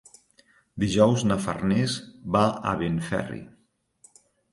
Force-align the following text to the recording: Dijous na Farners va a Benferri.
Dijous 0.83 1.25
na 1.31 1.37
Farners 1.43 1.97
va 2.37 2.41
a 2.71 2.73
Benferri. 2.79 3.43